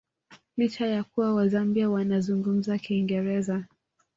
[0.57, 3.65] Licha ya kuwa Wazambia wanazungumza Kiingereza